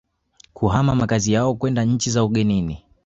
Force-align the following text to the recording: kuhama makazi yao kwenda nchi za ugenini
kuhama 0.53 0.95
makazi 0.95 1.31
yao 1.33 1.55
kwenda 1.55 1.83
nchi 1.85 2.09
za 2.11 2.23
ugenini 2.23 2.85